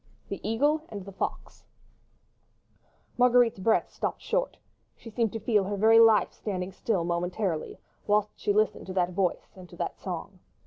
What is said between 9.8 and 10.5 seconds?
song.